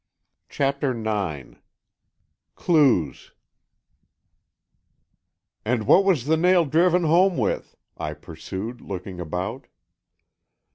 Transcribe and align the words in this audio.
CHAPTER 0.49 0.97
IX 0.99 1.57
CLUES 2.55 3.33
"And 5.63 5.85
what 5.85 6.03
was 6.03 6.25
the 6.25 6.37
nail 6.37 6.65
driven 6.65 7.03
home 7.03 7.37
with?" 7.37 7.75
I 7.95 8.15
pursued, 8.15 8.81
looking 8.81 9.19
about. 9.19 9.67